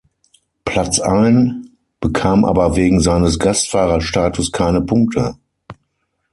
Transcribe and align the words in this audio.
Platz 0.65 0.99
ein, 0.99 1.77
bekam 1.99 2.43
aber 2.43 2.75
wegen 2.75 3.01
seines 3.01 3.37
Gastfahrer-Status 3.37 4.51
keine 4.51 4.81
Punkte. 4.81 5.35